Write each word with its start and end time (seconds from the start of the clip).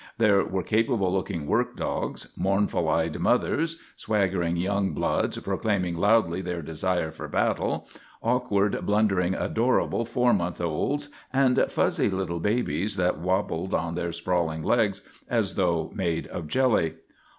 There 0.17 0.43
were 0.43 0.63
capable 0.63 1.13
looking 1.13 1.45
work 1.45 1.75
dogs; 1.75 2.33
mournful 2.35 2.89
eyed 2.89 3.19
mothers; 3.19 3.77
swaggering 3.95 4.57
young 4.57 4.93
bloods 4.93 5.37
proclaiming 5.37 5.95
loudly 5.95 6.41
their 6.41 6.63
desire 6.63 7.11
for 7.11 7.27
battle; 7.27 7.87
awkward, 8.23 8.83
blundering, 8.83 9.35
adorable 9.35 10.05
four 10.05 10.33
month 10.33 10.59
olds, 10.59 11.09
and 11.31 11.63
fuzzy 11.69 12.09
little 12.09 12.39
babies 12.39 12.95
that 12.95 13.19
wabbled 13.19 13.75
on 13.75 13.93
their 13.93 14.11
sprawling 14.11 14.63
legs 14.63 15.03
as 15.29 15.53
though 15.53 15.91
made 15.93 16.25
of 16.29 16.47
jelly. 16.47 16.95